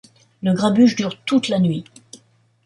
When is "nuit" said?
1.59-1.83